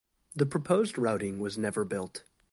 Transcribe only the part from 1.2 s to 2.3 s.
was never built.